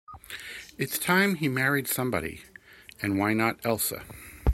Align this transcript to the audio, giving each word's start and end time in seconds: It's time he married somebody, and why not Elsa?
It's 0.79 0.97
time 0.97 1.35
he 1.35 1.47
married 1.47 1.87
somebody, 1.87 2.41
and 3.03 3.19
why 3.19 3.33
not 3.35 3.63
Elsa? 3.63 4.03